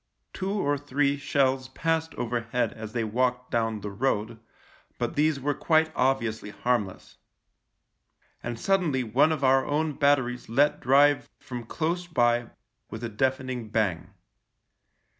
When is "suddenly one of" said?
8.59-9.43